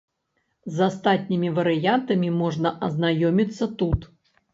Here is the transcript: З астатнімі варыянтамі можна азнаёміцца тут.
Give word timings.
З 0.77 0.85
астатнімі 0.85 1.49
варыянтамі 1.57 2.29
можна 2.37 2.71
азнаёміцца 2.87 3.69
тут. 3.83 4.09